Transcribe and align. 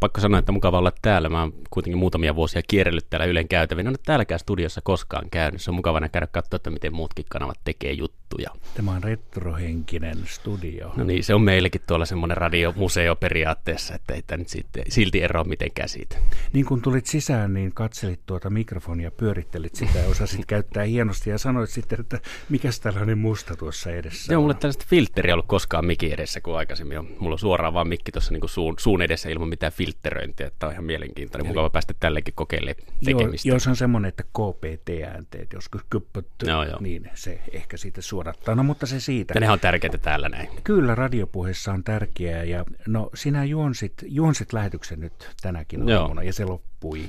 Pakko 0.00 0.20
sanoa, 0.20 0.38
että 0.38 0.52
mukava 0.52 0.78
olla 0.78 0.92
täällä. 1.02 1.28
Mä 1.28 1.40
oon 1.40 1.52
kuitenkin 1.70 1.98
muutamia 1.98 2.34
vuosia 2.34 2.62
kierrellyt 2.68 3.10
täällä 3.10 3.26
Ylen 3.26 3.48
käytäviin. 3.48 3.86
En 3.86 3.90
ole 3.90 3.98
täälläkään 4.06 4.38
studiossa 4.38 4.80
koskaan 4.84 5.30
käynyt. 5.30 5.62
Se 5.62 5.70
on 5.70 5.74
mukava 5.74 6.08
käydä 6.08 6.26
katsoa, 6.26 6.56
että 6.56 6.70
miten 6.70 6.94
muutkin 6.94 7.24
kanavat 7.28 7.58
tekee 7.64 7.92
juttuja. 7.92 8.50
Tämä 8.74 8.90
on 8.90 9.02
retrohenkinen 9.02 10.18
studio. 10.26 10.92
No 10.96 11.04
niin, 11.04 11.24
se 11.24 11.34
on 11.34 11.42
meillekin 11.42 11.80
tuolla 11.86 12.04
semmoinen 12.06 12.36
radiomuseo 12.36 13.16
periaatteessa, 13.16 13.94
että 13.94 14.14
ei 14.14 14.22
tämä 14.22 14.38
nyt 14.38 14.48
sitten, 14.48 14.84
silti 14.88 15.22
eroa 15.22 15.44
mitenkään 15.44 15.88
siitä. 15.88 16.16
Niin 16.52 16.66
kun 16.66 16.82
tulit 16.82 17.06
sisään, 17.06 17.54
niin 17.54 17.72
katselit 17.74 18.20
tuota 18.26 18.50
mikrofonia, 18.50 19.10
pyörittelit 19.10 19.74
sitä 19.74 19.98
ja 19.98 20.08
osasit 20.08 20.46
käyttää 20.54 20.84
hienosti 20.84 21.30
ja 21.30 21.38
sanoit 21.38 21.70
sitten, 21.70 22.00
että 22.00 22.20
mikä 22.48 22.68
tällainen 22.82 23.18
musta 23.18 23.56
tuossa 23.56 23.90
edessä 23.90 24.32
Joo, 24.32 24.42
mulle 24.42 24.54
tällaista 24.54 24.84
filtteriä 24.88 25.34
ollut 25.34 25.46
koskaan 25.46 25.84
mikki 25.84 26.12
edessä 26.12 26.40
kuin 26.40 26.56
aikaisemmin. 26.56 27.16
Mulla 27.18 27.34
on 27.34 27.38
suoraan 27.38 27.74
vaan 27.74 27.88
mikki 27.88 28.12
tuossa 28.12 28.32
niin 28.32 28.48
suun, 28.48 28.74
suun 28.78 29.02
edessä 29.02 29.28
ilman 29.28 29.57
mitään 29.58 29.72
filtteröintiä, 29.72 30.46
että 30.46 30.66
on 30.66 30.72
ihan 30.72 30.84
mielenkiintoinen. 30.84 31.46
Eli... 31.46 31.48
Mukava 31.48 31.70
päästä 31.70 31.94
tällekin 32.00 32.34
kokeilemaan 32.34 32.86
tekemistä. 33.04 33.48
Joo, 33.48 33.56
jos 33.56 33.66
on 33.66 33.76
semmoinen, 33.76 34.08
että 34.08 34.22
KPT-äänteet 34.22 35.52
joskus 35.52 35.80
kyppöt, 35.90 36.26
no, 36.46 36.64
joo. 36.64 36.80
niin 36.80 37.10
se 37.14 37.40
ehkä 37.52 37.76
siitä 37.76 38.02
suodattaa. 38.02 38.54
No 38.54 38.62
mutta 38.62 38.86
se 38.86 39.00
siitä. 39.00 39.34
Ja 39.34 39.40
ne 39.40 39.50
on 39.50 39.60
tärkeitä 39.60 39.98
täällä 39.98 40.28
näin. 40.28 40.48
Kyllä, 40.64 40.94
radiopuheessa 40.94 41.72
on 41.72 41.84
tärkeää 41.84 42.44
ja 42.44 42.64
no 42.86 43.10
sinä 43.14 43.44
juonsit, 43.44 43.92
juonsit 44.02 44.52
lähetyksen 44.52 45.00
nyt 45.00 45.30
tänäkin 45.42 45.92
aamuna 45.92 46.22
ja 46.22 46.32
se 46.32 46.46
loppui. 46.84 47.08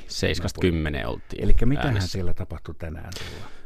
7.10 1.02 1.08
oltiin 1.08 1.44
Eli 1.44 1.56
mitähän 1.66 2.02
siellä 2.02 2.34
tapahtui 2.34 2.76
tänään? 2.76 3.12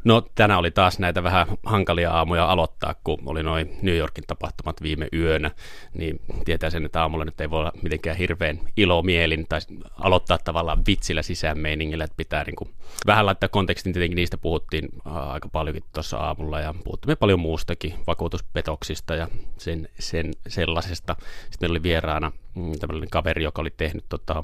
No 0.03 0.29
tänään 0.35 0.59
oli 0.59 0.71
taas 0.71 0.99
näitä 0.99 1.23
vähän 1.23 1.47
hankalia 1.63 2.11
aamuja 2.11 2.45
aloittaa, 2.45 2.95
kun 3.03 3.19
oli 3.25 3.43
noin 3.43 3.77
New 3.81 3.95
Yorkin 3.95 4.23
tapahtumat 4.27 4.81
viime 4.81 5.07
yönä, 5.13 5.51
niin 5.93 6.19
tietää 6.45 6.69
sen, 6.69 6.85
että 6.85 7.01
aamulla 7.01 7.25
nyt 7.25 7.41
ei 7.41 7.49
voi 7.49 7.59
olla 7.59 7.71
mitenkään 7.81 8.17
hirveän 8.17 8.59
ilomielin 8.77 9.45
tai 9.49 9.59
aloittaa 9.99 10.37
tavallaan 10.37 10.83
vitsillä 10.87 11.21
sisään 11.21 11.59
meiningillä, 11.59 12.03
että 12.03 12.17
pitää 12.17 12.43
niin 12.43 12.55
kuin 12.55 12.69
vähän 13.07 13.25
laittaa 13.25 13.49
kontekstin, 13.49 13.93
tietenkin 13.93 14.15
niistä 14.15 14.37
puhuttiin 14.37 14.89
aika 15.05 15.49
paljonkin 15.49 15.83
tuossa 15.93 16.17
aamulla 16.17 16.59
ja 16.59 16.75
puhuttiin 16.83 17.17
paljon 17.17 17.39
muustakin, 17.39 17.93
vakuutuspetoksista 18.07 19.15
ja 19.15 19.27
sen, 19.57 19.89
sen 19.99 20.31
sellaisesta. 20.47 21.15
Sitten 21.19 21.57
meillä 21.61 21.73
oli 21.73 21.83
vieraana 21.83 22.31
mm, 22.55 22.71
tämmöinen 22.79 23.09
kaveri, 23.09 23.43
joka 23.43 23.61
oli 23.61 23.73
tehnyt 23.77 24.05
tota, 24.09 24.43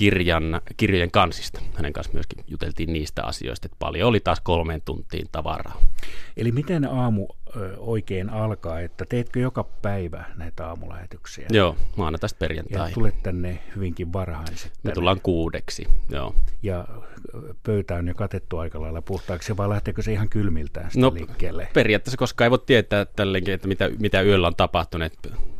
kirjan, 0.00 0.60
kirjojen 0.76 1.10
kansista. 1.10 1.60
Hänen 1.74 1.92
kanssa 1.92 2.12
myöskin 2.12 2.44
juteltiin 2.48 2.92
niistä 2.92 3.24
asioista, 3.24 3.66
että 3.66 3.76
paljon 3.78 4.08
oli 4.08 4.20
taas 4.20 4.40
kolmeen 4.40 4.82
tuntiin 4.84 5.28
tavaraa. 5.32 5.80
Eli 6.36 6.52
miten 6.52 6.84
aamu 6.84 7.28
oikein 7.78 8.30
alkaa, 8.30 8.80
että 8.80 9.04
teetkö 9.08 9.40
joka 9.40 9.64
päivä 9.64 10.24
näitä 10.36 10.66
aamulähetyksiä? 10.66 11.46
Joo, 11.50 11.76
maanantaista 11.96 12.38
perjantai. 12.38 12.88
Ja 12.88 12.94
tulet 12.94 13.22
tänne 13.22 13.58
hyvinkin 13.76 14.12
varhain 14.12 14.56
sitten. 14.56 14.80
Me 14.82 14.92
tullaan 14.92 15.20
kuudeksi, 15.22 15.86
joo. 16.10 16.34
Ja 16.62 16.84
pöytä 17.62 17.94
on 17.94 18.08
jo 18.08 18.14
katettu 18.14 18.58
aika 18.58 18.80
lailla 18.80 19.02
puhtaaksi, 19.02 19.56
vai 19.56 19.68
lähteekö 19.68 20.02
se 20.02 20.12
ihan 20.12 20.28
kylmiltään 20.28 20.90
no, 20.96 21.12
liikkeelle? 21.14 21.68
periaatteessa, 21.74 22.16
koska 22.16 22.44
ei 22.44 22.50
voi 22.50 22.58
tietää 22.66 23.04
tälleenkin, 23.04 23.54
että 23.54 23.68
mitä, 23.68 23.90
mitä 23.98 24.22
yöllä 24.22 24.46
on 24.46 24.56
tapahtunut. 24.56 25.12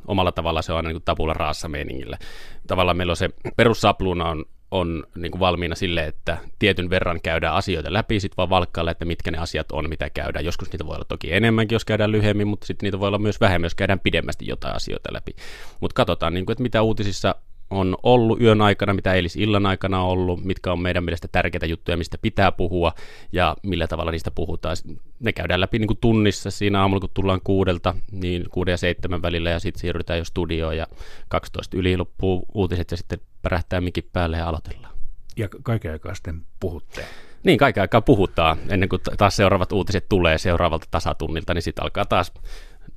Omalla 0.07 0.33
tavalla 0.33 0.63
se 0.63 0.73
on 0.73 0.77
aina 0.77 0.89
niin 0.89 0.95
kuin 0.95 1.05
tabula 1.05 1.33
raassa 1.33 1.69
meiningillä. 1.69 2.19
Tavallaan 2.67 2.97
meillä 2.97 3.11
on 3.11 3.17
se 3.17 3.31
perussapluuna 3.57 4.29
on, 4.29 4.45
on 4.71 5.05
niin 5.15 5.31
kuin 5.31 5.41
valmiina 5.41 5.75
sille, 5.75 6.07
että 6.07 6.39
tietyn 6.59 6.91
verran 6.91 7.21
käydään 7.21 7.55
asioita 7.55 7.93
läpi, 7.93 8.21
sitten 8.21 8.37
vaan 8.37 8.51
valkkaalle, 8.51 8.91
että 8.91 9.05
mitkä 9.05 9.31
ne 9.31 9.39
asiat 9.39 9.73
on, 9.73 9.89
mitä 9.89 10.11
käydään. 10.11 10.45
Joskus 10.45 10.73
niitä 10.73 10.87
voi 10.87 10.95
olla 10.95 11.05
toki 11.05 11.33
enemmänkin, 11.33 11.75
jos 11.75 11.85
käydään 11.85 12.13
lyhyemmin, 12.13 12.49
mutta 12.49 12.67
sitten 12.67 12.87
niitä 12.87 13.01
voi 13.01 13.09
olla 13.09 13.19
myös 13.19 13.41
vähemmän, 13.41 13.67
jos 13.67 13.75
käydään 13.75 14.01
pidemmästi 14.01 14.47
jotain 14.47 14.77
asioita 14.77 15.13
läpi. 15.13 15.37
Mutta 15.81 15.95
katsotaan, 15.95 16.35
niin 16.35 16.47
kuin, 16.47 16.55
että 16.55 16.63
mitä 16.63 16.83
uutisissa 16.83 17.35
on 17.71 17.97
ollut 18.03 18.41
yön 18.41 18.61
aikana, 18.61 18.95
mitä 18.95 19.15
illan 19.37 19.67
aikana 19.67 20.03
on 20.03 20.09
ollut, 20.09 20.45
mitkä 20.45 20.73
on 20.73 20.81
meidän 20.81 21.05
mielestä 21.05 21.29
tärkeitä 21.33 21.67
juttuja, 21.67 21.97
mistä 21.97 22.19
pitää 22.23 22.53
puhua 22.53 22.93
ja 23.33 23.57
millä 23.63 23.87
tavalla 23.87 24.11
niistä 24.11 24.31
puhutaan. 24.31 24.77
Ne 25.21 25.33
käydään 25.33 25.61
läpi 25.61 25.79
niin 25.79 25.87
kuin 25.87 25.99
tunnissa 26.01 26.51
siinä 26.51 26.81
aamulla, 26.81 27.01
kun 27.01 27.11
tullaan 27.15 27.41
kuudelta, 27.45 27.95
niin 28.13 28.45
kuuden 28.51 28.73
ja 28.73 28.77
seitsemän 28.77 29.23
välillä 29.23 29.51
ja 29.51 29.61
sitten 29.61 29.81
siirrytään 29.81 30.19
jo 30.19 30.25
studioon 30.25 30.77
ja 30.77 30.87
12 31.29 31.77
yli 31.77 31.97
loppuu 31.97 32.47
uutiset 32.55 32.91
ja 32.91 32.97
sitten 32.97 33.19
pärähtää 33.43 33.81
mikin 33.81 34.11
päälle 34.13 34.37
ja 34.37 34.49
aloitellaan. 34.49 34.95
Ja 35.37 35.49
kaiken 35.63 35.93
aikaa 35.93 36.15
sitten 36.15 36.43
puhutte. 36.61 37.05
Niin, 37.45 37.59
kaiken 37.59 37.81
aikaa 37.81 38.01
puhutaan 38.01 38.59
ennen 38.69 38.89
kuin 38.89 39.03
taas 39.19 39.37
seuraavat 39.37 39.73
uutiset 39.73 40.09
tulee 40.09 40.39
seuraavalta 40.39 40.87
tasatunnilta, 40.91 41.55
niin 41.55 41.63
sitten 41.63 41.85
alkaa 41.85 42.05
taas 42.05 42.33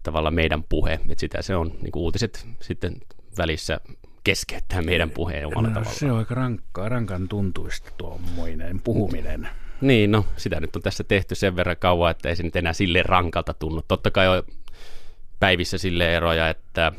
tavallaan 0.03 0.33
meidän 0.33 0.63
puhe. 0.63 0.93
että 0.93 1.13
sitä 1.17 1.41
se 1.41 1.55
on, 1.55 1.71
niin 1.81 1.91
kuin 1.91 2.03
uutiset 2.03 2.47
sitten 2.61 2.95
välissä 3.37 3.79
keskeyttää 4.23 4.81
meidän 4.81 5.09
puheen 5.09 5.47
omalla 5.47 5.69
no, 5.69 5.73
tavallaan. 5.73 5.95
Se 5.95 6.11
on 6.11 6.17
aika 6.17 6.35
rankkaa, 6.35 6.89
rankan 6.89 7.27
tuntuista 7.27 7.91
tuommoinen 7.97 8.81
puhuminen. 8.81 9.49
Niin, 9.81 10.11
no 10.11 10.25
sitä 10.37 10.59
nyt 10.59 10.75
on 10.75 10.81
tässä 10.81 11.03
tehty 11.03 11.35
sen 11.35 11.55
verran 11.55 11.77
kauan, 11.79 12.11
että 12.11 12.29
ei 12.29 12.35
se 12.35 12.43
nyt 12.43 12.55
enää 12.55 12.73
sille 12.73 13.03
rankalta 13.03 13.53
tunnu. 13.53 13.81
Totta 13.87 14.11
kai 14.11 14.27
on 14.27 14.43
päivissä 15.39 15.77
sille 15.77 16.15
eroja, 16.15 16.49
että 16.49 16.91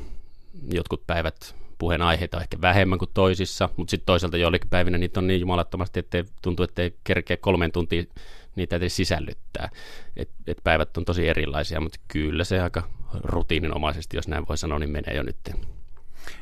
jotkut 0.72 1.06
päivät 1.06 1.54
puheen 1.78 2.02
aiheita 2.02 2.36
on 2.36 2.42
ehkä 2.42 2.60
vähemmän 2.60 2.98
kuin 2.98 3.10
toisissa, 3.14 3.68
mutta 3.76 3.90
sitten 3.90 4.06
toisaalta 4.06 4.36
joillekin 4.36 4.70
päivinä 4.70 4.98
niitä 4.98 5.20
on 5.20 5.26
niin 5.26 5.40
jumalattomasti, 5.40 6.00
että 6.00 6.24
tuntuu, 6.42 6.64
että 6.64 6.82
ei 6.82 6.94
kerkeä 7.04 7.36
kolmeen 7.36 7.72
tuntiin 7.72 8.08
niitä 8.56 8.76
ei 8.76 8.88
sisällyttää. 8.88 9.68
Et, 10.16 10.30
et 10.46 10.58
päivät 10.64 10.96
on 10.96 11.04
tosi 11.04 11.28
erilaisia, 11.28 11.80
mutta 11.80 12.00
kyllä 12.08 12.44
se 12.44 12.60
aika 12.60 12.82
rutiininomaisesti, 13.14 14.16
jos 14.16 14.28
näin 14.28 14.48
voi 14.48 14.58
sanoa, 14.58 14.78
niin 14.78 14.90
menee 14.90 15.14
jo 15.14 15.22
nyt 15.22 15.36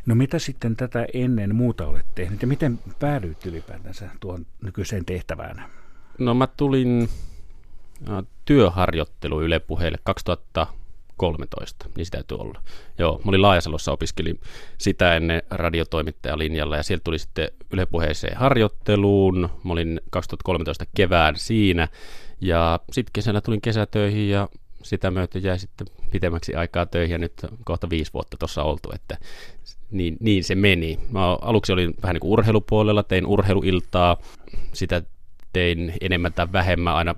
No 0.07 0.15
mitä 0.15 0.39
sitten 0.39 0.77
tätä 0.77 1.07
ennen 1.15 1.55
muuta 1.55 1.87
olet 1.87 2.07
tehnyt 2.15 2.43
ja 2.43 2.49
miten 2.49 2.79
päädyit 2.99 3.47
ylipäätänsä 3.47 4.09
tuon 4.21 4.47
nykyiseen 4.63 5.05
tehtävään? 5.05 5.65
No 6.19 6.35
mä 6.35 6.47
tulin 6.47 7.09
työharjoittelu 8.45 9.43
Yle 9.43 9.59
Puheelle 9.59 9.99
2013, 10.05 11.87
niin 11.97 12.05
sitä 12.05 12.17
täytyy 12.17 12.39
olla. 12.39 12.63
Joo, 12.99 13.21
mä 13.25 13.29
olin 13.29 13.43
Laajasalossa, 13.43 13.93
opiskelin 13.93 14.41
sitä 14.79 15.17
ennen 15.17 15.43
radiotoimittajalinjalla 15.51 16.77
ja 16.77 16.83
sieltä 16.83 17.05
tuli 17.05 17.19
sitten 17.19 17.49
Yle 17.73 17.87
Puheeseen 17.87 18.37
harjoitteluun. 18.37 19.51
Mä 19.65 19.73
olin 19.73 20.01
2013 20.11 20.85
kevään 20.97 21.37
siinä 21.37 21.89
ja 22.41 22.81
sitten 22.93 23.13
kesällä 23.13 23.41
tulin 23.41 23.61
kesätöihin 23.61 24.29
ja 24.29 24.49
sitä 24.83 25.11
myöten 25.11 25.43
jäi 25.43 25.59
sitten 25.59 25.87
pitemmäksi 26.11 26.55
aikaa 26.55 26.87
töihin 26.87 27.13
ja 27.13 27.19
nyt 27.19 27.47
kohta 27.65 27.91
viisi 27.91 28.13
vuotta 28.13 28.37
tuossa 28.37 28.63
oltu, 28.63 28.93
että 28.95 29.19
niin, 29.93 30.17
niin 30.21 30.45
se 30.45 30.55
meni. 30.55 30.99
Mä 31.11 31.35
aluksi 31.35 31.73
olin 31.73 31.95
vähän 32.03 32.15
niin 32.15 32.21
kuin 32.21 32.33
urheilupuolella, 32.33 33.03
tein 33.03 33.27
urheiluiltaa, 33.27 34.17
sitä 34.73 35.03
tein 35.53 35.95
enemmän 36.01 36.33
tai 36.33 36.53
vähemmän 36.53 36.95
aina 36.95 37.15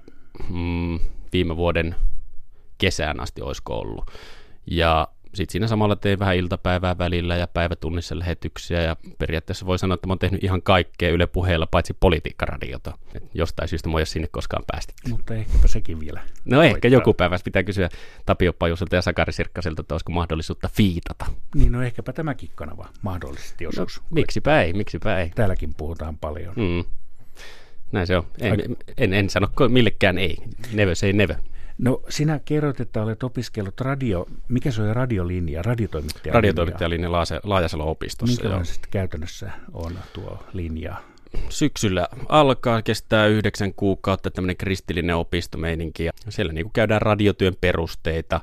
mm, 0.51 0.99
viime 1.33 1.57
vuoden 1.57 1.97
kesään 2.79 3.21
asti 3.21 3.43
olisiko 3.43 3.79
ollut. 3.79 4.05
Ja 4.67 5.09
sitten 5.37 5.53
siinä 5.53 5.67
samalla 5.67 5.97
tein 5.97 6.19
vähän 6.19 6.37
iltapäivää 6.37 6.99
välillä 6.99 7.37
ja 7.37 7.47
päivätunnissa 7.47 8.19
lähetyksiä 8.19 8.83
ja 8.83 8.97
periaatteessa 9.19 9.67
voi 9.67 9.79
sanoa, 9.79 9.95
että 9.95 10.07
mä 10.07 10.11
oon 10.11 10.19
tehnyt 10.19 10.45
ihan 10.45 10.63
kaikkea 10.63 11.11
Yle 11.11 11.27
puheella 11.27 11.67
paitsi 11.67 11.97
politiikkaradiota. 12.01 12.99
Et 13.15 13.25
jostain 13.35 13.69
syystä 13.69 13.89
mä 13.89 14.05
sinne 14.05 14.29
koskaan 14.29 14.65
päästä. 14.67 14.93
Mutta 15.09 15.35
ehkäpä 15.35 15.69
sekin 15.69 16.01
vielä. 16.01 16.21
No 16.45 16.57
voittaa. 16.57 16.65
ehkä 16.77 16.89
joku 16.89 17.15
päivä 17.15 17.39
pitää 17.45 17.63
kysyä 17.63 17.89
Tapio 18.27 18.53
Pajuselta 18.53 18.97
ja 18.97 19.03
Sakari 19.03 19.33
Sirkkaselta, 19.33 19.81
että 19.81 19.95
olisiko 19.95 20.13
mahdollisuutta 20.13 20.69
fiitata. 20.77 21.27
Niin 21.55 21.73
no 21.73 21.83
ehkäpä 21.83 22.13
tämäkin 22.13 22.51
kanava 22.55 22.89
mahdollisesti 23.03 23.65
joskus. 23.65 24.01
No, 24.01 24.07
miksipä 24.11 24.63
ei, 24.63 24.73
miksipä 24.73 25.19
ei. 25.19 25.31
Täälläkin 25.35 25.75
puhutaan 25.77 26.19
paljon. 26.19 26.55
Mm. 26.57 26.85
Näin 27.93 28.07
se 28.07 28.17
on. 28.17 28.27
En, 28.41 28.77
en, 28.99 29.13
en 29.13 29.31
sano 29.31 29.49
millekään 29.69 30.19
ei. 30.19 30.37
Never 30.73 30.97
say 30.97 31.13
never. 31.13 31.37
No 31.79 32.03
sinä 32.09 32.41
kerroit, 32.45 32.81
että 32.81 33.03
olet 33.03 33.23
opiskellut 33.23 33.81
radio, 33.81 34.27
mikä 34.49 34.71
se 34.71 34.83
on 34.83 34.97
radiolinja, 34.97 35.63
radiotoimittajalinja? 35.63 36.35
Radiotoimittajalinja 36.35 37.11
Laajasalo 37.43 37.91
opistossa. 37.91 38.43
Minkälaisesti 38.43 38.89
käytännössä 38.91 39.51
on 39.73 39.99
tuo 40.13 40.45
linja? 40.53 40.97
Syksyllä 41.49 42.09
alkaa, 42.29 42.83
kestää 42.83 43.27
yhdeksän 43.27 43.75
kuukautta 43.75 44.31
tämmöinen 44.31 44.57
kristillinen 44.57 45.17
opistomeininki. 45.17 46.05
Ja 46.05 46.13
siellä 46.29 46.53
niin 46.53 46.65
kuin 46.65 46.73
käydään 46.73 47.03
radiotyön 47.03 47.55
perusteita 47.61 48.41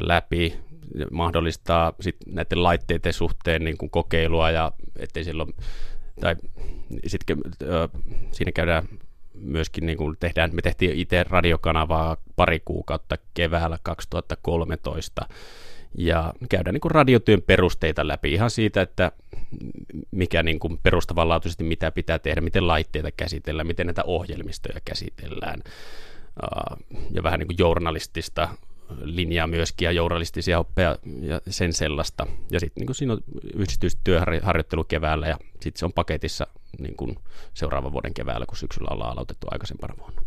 läpi, 0.00 0.56
mahdollistaa 1.10 1.92
sit 2.00 2.16
näiden 2.26 2.62
laitteiden 2.62 3.12
suhteen 3.12 3.64
niin 3.64 3.78
kuin 3.78 3.90
kokeilua 3.90 4.50
ja 4.50 4.72
ettei 4.96 5.24
silloin, 5.24 5.54
tai 6.20 6.36
sitten 7.06 7.38
siinä 8.30 8.52
käydään 8.52 8.88
myöskin 9.34 9.86
niin 9.86 9.98
kuin 9.98 10.16
tehdään, 10.20 10.50
me 10.54 10.62
tehtiin 10.62 10.98
itse 10.98 11.24
radiokanavaa 11.28 12.16
pari 12.36 12.60
kuukautta 12.64 13.16
keväällä 13.34 13.78
2013 13.82 15.28
ja 15.98 16.34
käydään 16.48 16.74
niin 16.74 16.80
kuin 16.80 16.92
radiotyön 16.92 17.42
perusteita 17.42 18.08
läpi. 18.08 18.32
Ihan 18.32 18.50
siitä, 18.50 18.82
että 18.82 19.12
mikä 20.10 20.42
niin 20.42 20.58
kuin 20.58 20.78
perustavanlaatuisesti 20.82 21.64
mitä 21.64 21.90
pitää 21.90 22.18
tehdä, 22.18 22.40
miten 22.40 22.66
laitteita 22.66 23.10
käsitellään, 23.16 23.66
miten 23.66 23.86
näitä 23.86 24.04
ohjelmistoja 24.04 24.80
käsitellään. 24.84 25.62
Ja 27.10 27.22
vähän 27.22 27.40
niin 27.40 27.46
kuin 27.46 27.58
journalistista 27.58 28.48
linjaa 29.02 29.46
myöskin 29.46 29.86
ja 29.86 29.92
journalistisia 29.92 30.58
oppeja 30.58 30.98
ja 31.20 31.40
sen 31.48 31.72
sellaista. 31.72 32.26
Ja 32.50 32.60
sitten 32.60 32.86
niin 32.86 32.94
siinä 32.94 33.12
on 33.12 33.20
yksityistyöharjoittelu 33.54 34.84
keväällä 34.84 35.26
ja 35.26 35.36
sitten 35.60 35.78
se 35.78 35.84
on 35.84 35.92
paketissa 35.92 36.46
niin 36.78 36.96
kuin 36.96 37.16
seuraavan 37.54 37.92
vuoden 37.92 38.14
keväällä, 38.14 38.46
kun 38.46 38.56
syksyllä 38.56 38.88
ollaan 38.90 39.12
aloitettu 39.12 39.46
aikaisempana 39.50 39.94
vuonna. 39.98 40.22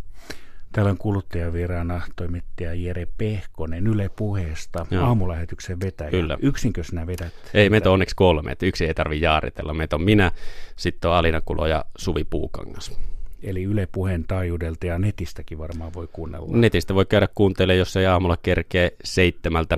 Täällä 0.72 0.92
on 0.92 0.98
kuluttajavirana 0.98 2.02
toimittaja 2.16 2.74
Jere 2.74 3.08
Pehkonen 3.18 3.88
Yle 3.88 4.10
puheesta, 4.10 4.86
Joo. 4.92 5.06
aamulähetyksen 5.06 5.80
vetäjä. 5.80 6.12
Kyllä. 6.12 6.38
Yksinkö 6.42 6.84
sinä 6.84 7.08
vedät? 7.08 7.34
Ei, 7.54 7.70
meitä 7.70 7.90
on 7.90 7.94
onneksi 7.94 8.16
kolme, 8.16 8.52
että 8.52 8.66
yksi 8.66 8.86
ei 8.86 8.94
tarvitse 8.94 9.26
jaaritella. 9.26 9.74
Meitä 9.74 9.96
on 9.96 10.02
minä, 10.02 10.32
sitten 10.76 11.12
on 11.12 11.18
Alina 11.18 11.42
Kulo 11.42 11.68
ja 11.68 11.86
Suvi 11.98 12.24
Puukangas. 12.24 13.00
Eli 13.44 13.64
Yle 13.64 13.88
puheen 13.92 14.24
taajuudelta 14.28 14.86
ja 14.86 15.00
netistäkin 15.00 15.58
varmaan 15.58 15.94
voi 15.94 16.08
kuunnella. 16.14 16.58
Netistä 16.58 16.96
voi 16.96 17.06
käydä 17.06 17.28
kuuntelemaan, 17.36 17.80
jos 17.80 17.98
ei 17.98 18.06
aamulla 18.06 18.38
kerkee 18.38 18.96
seitsemältä 19.04 19.78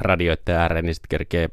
radioiden 0.00 0.56
ääreen, 0.56 0.84
niin 0.84 0.94
sitten 0.94 1.08
kerkee 1.08 1.48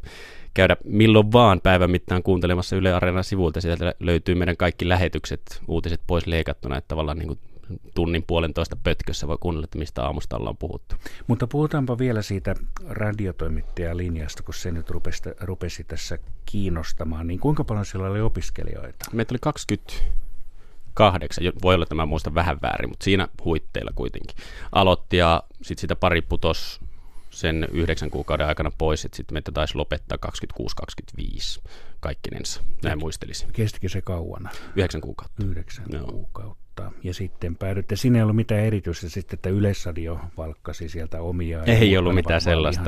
käydä 0.54 0.78
milloin 0.84 1.32
vaan 1.32 1.62
päivän 1.62 1.92
mittaan 1.92 2.24
kuuntelemassa 2.24 2.76
Yle 2.76 2.94
Areenan 2.94 3.24
sivuilta. 3.24 3.62
Sieltä 3.62 3.94
löytyy 4.00 4.36
meidän 4.36 4.58
kaikki 4.58 4.90
lähetykset, 4.90 5.62
uutiset 5.68 6.02
pois 6.08 6.28
leikattuna, 6.28 6.78
että 6.78 6.88
tavallaan 6.88 7.18
niin 7.18 7.28
kuin 7.28 7.40
tunnin 7.96 8.24
puolentoista 8.28 8.78
pötkössä 8.84 9.28
voi 9.28 9.38
kuunnella, 9.40 9.64
että 9.64 9.80
mistä 9.80 10.04
aamusta 10.04 10.38
ollaan 10.38 10.58
puhuttu. 10.58 10.96
Mutta 11.28 11.48
puhutaanpa 11.48 11.98
vielä 11.98 12.22
siitä 12.22 12.56
radiotoimittajalinjasta, 12.90 14.44
kun 14.44 14.54
se 14.54 14.72
nyt 14.72 14.90
rupesi, 14.90 15.24
rupesi 15.42 15.84
tässä 15.84 16.18
kiinnostamaan. 16.46 17.28
Niin 17.28 17.40
kuinka 17.40 17.64
paljon 17.64 17.86
siellä 17.86 18.08
oli 18.08 18.22
opiskelijoita? 18.22 19.06
Meitä 19.14 19.34
oli 19.34 19.40
28, 20.94 21.44
voi 21.62 21.76
olla, 21.76 21.84
että 21.84 21.96
mä 21.96 22.06
muistan 22.06 22.36
vähän 22.36 22.58
väärin, 22.62 22.90
mutta 22.90 23.04
siinä 23.04 23.28
huitteilla 23.46 23.92
kuitenkin. 23.96 24.38
Aloitti 24.72 25.18
ja 25.18 25.44
sitten 25.62 25.82
sitä 25.82 25.96
pari 25.96 26.22
putos 26.22 26.82
sen 27.30 27.68
yhdeksän 27.72 28.10
kuukauden 28.10 28.48
aikana 28.48 28.72
pois, 28.78 29.06
että 29.06 29.18
sitten 29.18 29.36
meitä 29.36 29.52
taisi 29.52 29.76
lopettaa 29.76 30.18
26-25 31.22 31.70
kaikkinensa, 32.00 32.62
näin 32.84 33.00
muistelisin. 33.00 33.50
Kestikö 33.54 33.90
se 33.90 34.02
kauan? 34.02 34.50
Yhdeksän 34.76 35.02
kuukautta. 35.02 35.46
Yhdeksän 35.46 35.86
no. 35.94 36.06
kuukautta 36.06 36.70
kautta. 36.82 37.08
Ja 37.08 37.14
sitten 37.14 37.56
päädytte, 37.56 37.96
siinä 37.96 38.18
ei 38.18 38.24
ollut 38.24 38.36
mitään 38.36 38.62
erityistä 38.62 39.10
sitten, 39.10 39.38
että 39.38 39.50
Yleisradio 39.50 40.20
valkkasi 40.38 40.90
sieltä 40.90 41.22
omia. 41.22 41.64
Ei 41.64 41.98
ollut 41.98 42.16
mitään 42.16 42.42
sellaista. 42.42 42.84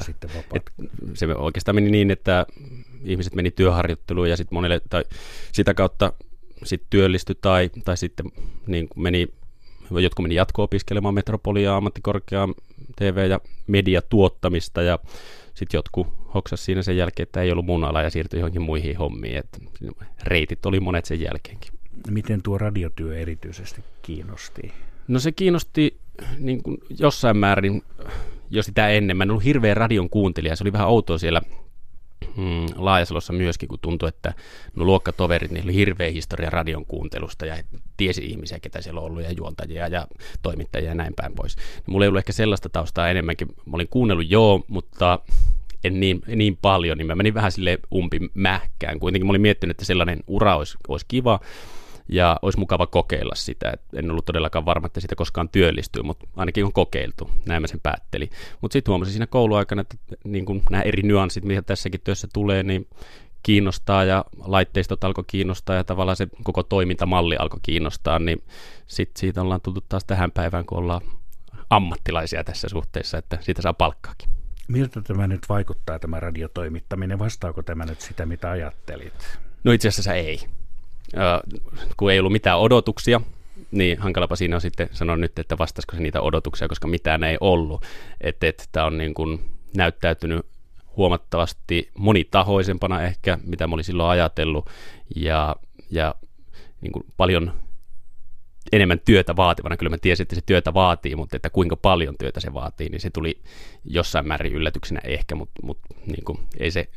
Et 0.53 0.71
se 1.13 1.27
oikeastaan 1.27 1.75
meni 1.75 1.91
niin, 1.91 2.11
että 2.11 2.45
ihmiset 3.03 3.35
meni 3.35 3.51
työharjoitteluun 3.51 4.29
ja 4.29 4.37
sitten 4.37 4.55
monelle, 4.55 4.81
tai 4.89 5.03
sitä 5.51 5.73
kautta 5.73 6.13
sitten 6.63 6.87
työllistyi 6.89 7.35
tai, 7.41 7.69
tai 7.85 7.97
sitten 7.97 8.25
niin 8.67 8.87
meni, 8.95 9.27
jotkut 9.91 10.23
meni 10.23 10.35
jatko-opiskelemaan 10.35 11.13
Metropolia, 11.13 11.75
ammattikorkeaa 11.75 12.49
TV- 12.95 13.29
ja 13.29 13.39
mediatuottamista 13.67 14.81
ja 14.81 14.99
sitten 15.53 15.77
jotkut 15.77 16.07
hoksas 16.33 16.65
siinä 16.65 16.81
sen 16.81 16.97
jälkeen, 16.97 17.23
että 17.23 17.41
ei 17.41 17.51
ollut 17.51 17.65
mun 17.65 17.83
ala 17.83 18.01
ja 18.01 18.09
siirtyi 18.09 18.39
johonkin 18.39 18.61
muihin 18.61 18.97
hommiin. 18.97 19.37
Et 19.37 19.61
reitit 20.23 20.65
oli 20.65 20.79
monet 20.79 21.05
sen 21.05 21.21
jälkeenkin. 21.21 21.71
Miten 22.09 22.41
tuo 22.41 22.57
radiotyö 22.57 23.19
erityisesti 23.19 23.81
kiinnosti? 24.01 24.71
No 25.07 25.19
se 25.19 25.31
kiinnosti 25.31 25.97
niin 26.37 26.63
kuin 26.63 26.77
jossain 26.99 27.37
määrin 27.37 27.83
jo 28.49 28.63
sitä 28.63 28.89
ennen. 28.89 29.17
Mä 29.17 29.23
en 29.23 29.31
ollut 29.31 29.43
hirveä 29.43 29.73
radion 29.73 30.09
kuuntelija. 30.09 30.55
Se 30.55 30.63
oli 30.63 30.73
vähän 30.73 30.87
outoa 30.87 31.17
siellä 31.17 31.41
mm, 32.37 32.65
Laajasalossa 32.75 33.33
myöskin, 33.33 33.69
kun 33.69 33.79
tuntui, 33.81 34.09
että 34.09 34.33
no 34.75 34.85
luokkatoverit, 34.85 35.51
niillä 35.51 35.67
oli 35.67 35.75
hirveä 35.75 36.11
historia 36.11 36.49
radion 36.49 36.85
kuuntelusta 36.85 37.45
ja 37.45 37.63
tiesi 37.97 38.25
ihmisiä, 38.25 38.59
ketä 38.59 38.81
siellä 38.81 38.99
on 38.99 39.05
ollut 39.05 39.23
ja 39.23 39.31
juontajia 39.31 39.87
ja 39.87 40.07
toimittajia 40.41 40.89
ja 40.89 40.95
näin 40.95 41.13
päin 41.15 41.33
pois. 41.33 41.55
Mulla 41.87 42.05
ei 42.05 42.07
ollut 42.07 42.19
ehkä 42.19 42.33
sellaista 42.33 42.69
taustaa 42.69 43.09
enemmänkin. 43.09 43.47
Mä 43.47 43.75
olin 43.75 43.87
kuunnellut 43.87 44.29
joo, 44.29 44.63
mutta 44.67 45.19
en 45.83 45.99
niin, 45.99 46.21
niin 46.35 46.57
paljon, 46.61 46.97
niin 46.97 47.07
mä 47.07 47.15
menin 47.15 47.33
vähän 47.33 47.51
sille 47.51 47.79
umpi 47.93 48.19
mähkään. 48.33 48.99
Kuitenkin 48.99 49.27
mä 49.27 49.29
olin 49.29 49.41
miettinyt, 49.41 49.73
että 49.73 49.85
sellainen 49.85 50.19
ura 50.27 50.55
olisi, 50.55 50.77
olisi 50.87 51.05
kiva, 51.07 51.39
ja 52.11 52.39
olisi 52.41 52.59
mukava 52.59 52.87
kokeilla 52.87 53.35
sitä. 53.35 53.71
Et 53.73 53.81
en 53.95 54.11
ollut 54.11 54.25
todellakaan 54.25 54.65
varma, 54.65 54.85
että 54.85 54.99
sitä 54.99 55.15
koskaan 55.15 55.49
työllistyy, 55.49 56.03
mutta 56.03 56.27
ainakin 56.35 56.65
on 56.65 56.73
kokeiltu, 56.73 57.29
näin 57.45 57.61
mä 57.61 57.67
sen 57.67 57.79
päättelin. 57.79 58.29
Mutta 58.61 58.73
sitten 58.73 58.91
huomasin 58.91 59.11
siinä 59.13 59.27
kouluaikana, 59.27 59.81
että 59.81 59.95
niin 60.23 60.45
kun 60.45 60.63
nämä 60.69 60.83
eri 60.83 61.03
nyanssit, 61.03 61.43
mitä 61.45 61.61
tässäkin 61.61 62.01
työssä 62.03 62.27
tulee, 62.33 62.63
niin 62.63 62.87
kiinnostaa 63.43 64.03
ja 64.03 64.25
laitteistot 64.39 65.03
alkoi 65.03 65.23
kiinnostaa 65.27 65.75
ja 65.75 65.83
tavallaan 65.83 66.17
se 66.17 66.27
koko 66.43 66.63
toimintamalli 66.63 67.37
alkoi 67.37 67.59
kiinnostaa, 67.63 68.19
niin 68.19 68.43
sitten 68.87 69.19
siitä 69.19 69.41
ollaan 69.41 69.61
tultu 69.61 69.81
taas 69.89 70.05
tähän 70.05 70.31
päivään, 70.31 70.65
kun 70.65 70.77
ollaan 70.77 71.01
ammattilaisia 71.69 72.43
tässä 72.43 72.69
suhteessa, 72.69 73.17
että 73.17 73.37
siitä 73.41 73.61
saa 73.61 73.73
palkkaakin. 73.73 74.29
Miltä 74.67 75.01
tämä 75.01 75.27
nyt 75.27 75.49
vaikuttaa, 75.49 75.99
tämä 75.99 76.19
radiotoimittaminen? 76.19 77.19
Vastaako 77.19 77.63
tämä 77.63 77.85
nyt 77.85 78.01
sitä, 78.01 78.25
mitä 78.25 78.51
ajattelit? 78.51 79.39
No 79.63 79.71
itse 79.71 79.87
asiassa 79.87 80.13
ei 80.13 80.39
kun 81.97 82.11
ei 82.11 82.19
ollut 82.19 82.31
mitään 82.31 82.59
odotuksia, 82.59 83.21
niin 83.71 83.97
hankalapa 83.97 84.35
siinä 84.35 84.55
on 84.55 84.61
sitten 84.61 84.89
sanoa 84.91 85.17
nyt, 85.17 85.39
että 85.39 85.57
vastaisiko 85.57 85.95
se 85.95 86.01
niitä 86.01 86.21
odotuksia, 86.21 86.67
koska 86.67 86.87
mitään 86.87 87.23
ei 87.23 87.37
ollut. 87.41 87.85
Että 88.21 88.47
et, 88.47 88.69
tämä 88.71 88.85
on 88.85 88.97
niin 88.97 89.13
kuin 89.13 89.39
näyttäytynyt 89.77 90.45
huomattavasti 90.97 91.91
monitahoisempana 91.97 93.01
ehkä, 93.01 93.39
mitä 93.43 93.67
mä 93.67 93.73
olin 93.73 93.85
silloin 93.85 94.09
ajatellut, 94.09 94.69
ja, 95.15 95.55
ja 95.91 96.15
niin 96.81 96.91
kuin 96.91 97.05
paljon 97.17 97.53
enemmän 98.71 98.99
työtä 99.05 99.35
vaativana. 99.35 99.77
Kyllä 99.77 99.89
mä 99.89 99.97
tiesin, 99.97 100.23
että 100.23 100.35
se 100.35 100.41
työtä 100.45 100.73
vaatii, 100.73 101.15
mutta 101.15 101.35
että 101.35 101.49
kuinka 101.49 101.75
paljon 101.75 102.15
työtä 102.19 102.39
se 102.39 102.53
vaatii, 102.53 102.89
niin 102.89 103.01
se 103.01 103.09
tuli 103.09 103.41
jossain 103.85 104.27
määrin 104.27 104.53
yllätyksenä 104.53 105.01
ehkä, 105.03 105.35
mutta, 105.35 105.61
mutta 105.63 105.87
niin 106.05 106.25
kuin, 106.25 106.39
ei 106.59 106.71
se 106.71 106.87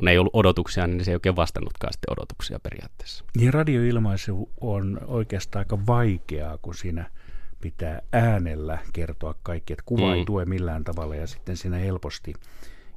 kun 0.00 0.08
ei 0.08 0.18
ollut 0.18 0.34
odotuksia, 0.34 0.86
niin 0.86 1.04
se 1.04 1.10
ei 1.10 1.14
oikein 1.14 1.36
vastannutkaan 1.36 1.92
sitten 1.92 2.12
odotuksia 2.12 2.60
periaatteessa. 2.60 3.24
Niin 3.36 3.54
radioilmaisu 3.54 4.50
on 4.60 5.00
oikeastaan 5.06 5.60
aika 5.60 5.86
vaikeaa, 5.86 6.58
kun 6.62 6.74
siinä 6.74 7.10
pitää 7.60 8.02
äänellä 8.12 8.78
kertoa 8.92 9.34
kaikki, 9.42 9.72
että 9.72 9.82
kuva 9.86 10.06
mm. 10.06 10.12
ei 10.12 10.24
tue 10.24 10.44
millään 10.44 10.84
tavalla 10.84 11.14
ja 11.14 11.26
sitten 11.26 11.56
siinä 11.56 11.76
helposti 11.76 12.32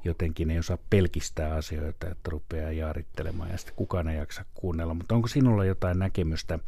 jotenkin 0.04 0.50
ei 0.50 0.58
osaa 0.58 0.78
pelkistää 0.90 1.54
asioita, 1.54 2.10
että 2.10 2.30
rupeaa 2.30 2.72
jaarittelemaan 2.72 3.50
ja 3.50 3.58
sitten 3.58 3.76
kukaan 3.76 4.08
ei 4.08 4.18
jaksa 4.18 4.44
kuunnella. 4.54 4.94
Mutta 4.94 5.14
onko 5.14 5.28
sinulla 5.28 5.64
jotain 5.64 5.98
näkemystä 5.98 6.58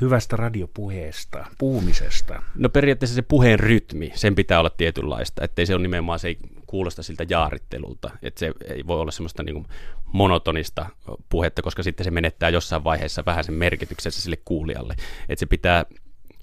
hyvästä 0.00 0.36
radiopuheesta, 0.36 1.46
puhumisesta? 1.58 2.42
No 2.54 2.68
periaatteessa 2.68 3.14
se 3.14 3.22
puheen 3.22 3.60
rytmi, 3.60 4.12
sen 4.14 4.34
pitää 4.34 4.58
olla 4.58 4.70
tietynlaista, 4.70 5.44
ettei 5.44 5.66
se 5.66 5.74
ole 5.74 5.82
nimenomaan, 5.82 6.18
se 6.18 6.28
ei 6.28 6.38
kuulosta 6.68 7.02
siltä 7.02 7.26
jaarittelulta, 7.28 8.10
että 8.22 8.38
se 8.38 8.52
ei 8.64 8.86
voi 8.86 9.00
olla 9.00 9.10
semmoista 9.10 9.42
niin 9.42 9.66
monotonista 10.12 10.86
puhetta, 11.28 11.62
koska 11.62 11.82
sitten 11.82 12.04
se 12.04 12.10
menettää 12.10 12.48
jossain 12.48 12.84
vaiheessa 12.84 13.24
vähän 13.26 13.44
sen 13.44 13.54
merkityksessä 13.54 14.20
sille 14.20 14.38
kuulijalle, 14.44 14.94
että 15.28 15.40
se 15.40 15.46
pitää 15.46 15.84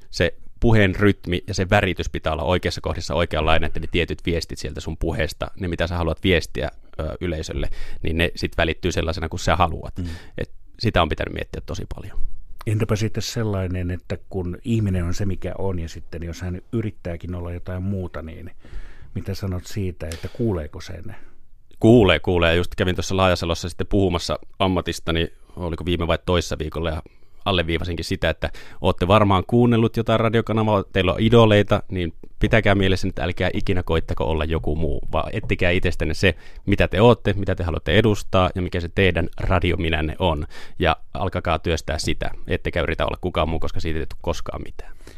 se 0.10 0.34
puheen 0.60 0.96
rytmi 0.96 1.44
ja 1.48 1.54
se 1.54 1.70
väritys 1.70 2.10
pitää 2.10 2.34
olla 2.34 2.44
oikeassa 2.44 2.82
kohdassa 2.82 3.16
oikeanlainen, 3.16 3.68
että 3.68 3.80
ne 3.80 3.88
tietyt 3.92 4.26
viestit 4.26 4.60
sieltä 4.60 4.82
sun 4.82 4.98
puheesta, 4.98 5.52
ne 5.60 5.68
mitä 5.68 5.88
sä 5.88 5.98
haluat 5.98 6.24
viestiä 6.24 6.70
ö, 7.00 7.16
yleisölle, 7.22 7.70
niin 8.04 8.18
ne 8.18 8.32
sitten 8.36 8.58
välittyy 8.58 8.92
sellaisena 8.92 9.30
kuin 9.30 9.40
sä 9.40 9.56
haluat. 9.56 9.98
Mm. 9.98 10.06
Et 10.38 10.52
sitä 10.80 11.02
on 11.02 11.10
pitänyt 11.10 11.34
miettiä 11.34 11.62
tosi 11.66 11.86
paljon. 11.96 12.20
Entäpä 12.68 12.96
sitten 12.96 13.24
sellainen, 13.24 13.92
että 13.92 14.18
kun 14.30 14.58
ihminen 14.64 15.04
on 15.04 15.14
se 15.14 15.26
mikä 15.26 15.54
on 15.58 15.80
ja 15.80 15.90
sitten 15.90 16.24
jos 16.24 16.42
hän 16.42 16.62
yrittääkin 16.72 17.36
olla 17.36 17.54
jotain 17.54 17.84
muuta, 17.84 18.22
niin 18.22 18.52
mitä 19.16 19.34
sanot 19.36 19.66
siitä, 19.66 20.08
että 20.08 20.28
kuuleeko 20.28 20.82
sen? 20.82 21.16
Kuulee, 21.80 22.20
kuulee. 22.20 22.56
Just 22.56 22.76
kävin 22.76 22.96
tuossa 22.96 23.18
Laajasalossa 23.18 23.70
sitten 23.70 23.88
puhumassa 23.88 24.40
ammatistani, 24.60 25.28
oliko 25.56 25.86
viime 25.86 26.08
vai 26.08 26.18
toissa 26.26 26.58
viikolla, 26.60 26.90
ja 26.90 27.02
alleviivasinkin 27.46 28.06
sitä, 28.06 28.30
että 28.30 28.50
olette 28.82 29.08
varmaan 29.08 29.44
kuunnellut 29.48 29.98
jotain 29.98 30.20
radiokanavaa, 30.20 30.84
teillä 30.94 31.14
on 31.14 31.20
idoleita, 31.20 31.84
niin 31.90 32.14
pitäkää 32.40 32.76
mielessä, 32.76 33.08
että 33.08 33.24
älkää 33.24 33.50
ikinä 33.54 33.84
koittako 33.84 34.26
olla 34.26 34.46
joku 34.46 34.76
muu, 34.76 35.02
vaan 35.12 35.30
ettikää 35.34 35.72
itsestänne 35.72 36.14
se, 36.14 36.36
mitä 36.66 36.88
te 36.88 37.02
olette, 37.02 37.34
mitä 37.34 37.56
te 37.56 37.64
haluatte 37.64 37.98
edustaa 37.98 38.50
ja 38.56 38.62
mikä 38.62 38.80
se 38.80 38.90
teidän 38.96 39.30
radiominänne 39.40 40.16
on. 40.20 40.46
Ja 40.80 40.98
alkakaa 41.14 41.60
työstää 41.60 41.98
sitä, 41.98 42.32
ettekä 42.48 42.82
yritä 42.82 43.06
olla 43.06 43.18
kukaan 43.22 43.50
muu, 43.50 43.60
koska 43.60 43.80
siitä 43.80 44.00
ei 44.00 44.06
tule 44.06 44.20
koskaan 44.22 44.62
mitään. 44.66 44.96